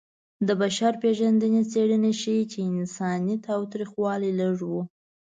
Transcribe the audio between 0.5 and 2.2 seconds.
بشر پېژندنې څېړنې